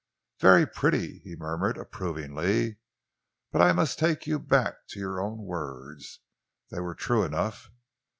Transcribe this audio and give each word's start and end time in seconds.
"Very 0.39 0.65
pretty," 0.65 1.19
he 1.19 1.35
murmured 1.35 1.77
approvingly, 1.77 2.77
"but 3.51 3.61
I 3.61 3.71
must 3.71 3.99
take 3.99 4.25
you 4.25 4.39
back 4.39 4.87
to 4.87 4.99
your 4.99 5.21
own 5.21 5.43
words 5.43 6.21
they 6.71 6.79
were 6.79 6.95
true 6.95 7.23
enough. 7.23 7.69